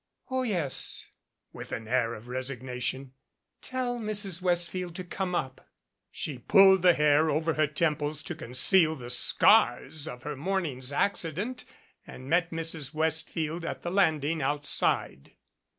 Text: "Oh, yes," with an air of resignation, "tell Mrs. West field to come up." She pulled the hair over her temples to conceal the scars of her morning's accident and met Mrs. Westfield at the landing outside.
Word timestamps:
"Oh, 0.31 0.41
yes," 0.41 1.05
with 1.53 1.71
an 1.71 1.87
air 1.87 2.15
of 2.15 2.27
resignation, 2.27 3.13
"tell 3.61 3.99
Mrs. 3.99 4.41
West 4.41 4.71
field 4.71 4.95
to 4.95 5.03
come 5.03 5.35
up." 5.35 5.67
She 6.09 6.39
pulled 6.39 6.81
the 6.81 6.95
hair 6.95 7.29
over 7.29 7.53
her 7.53 7.67
temples 7.67 8.23
to 8.23 8.33
conceal 8.33 8.95
the 8.95 9.11
scars 9.11 10.07
of 10.07 10.23
her 10.23 10.35
morning's 10.35 10.91
accident 10.91 11.65
and 12.07 12.27
met 12.27 12.49
Mrs. 12.49 12.95
Westfield 12.95 13.63
at 13.63 13.83
the 13.83 13.91
landing 13.91 14.41
outside. 14.41 15.33